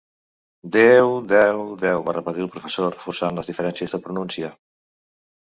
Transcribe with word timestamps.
Déu 0.75 1.11
deu 1.31 1.59
deu 1.83 2.01
—va 2.07 2.15
repetir 2.17 2.45
el 2.47 2.49
professor, 2.57 2.97
reforçant 2.97 3.39
les 3.41 3.53
diferències 3.53 3.95
de 3.99 4.03
pronúncia. 4.09 4.53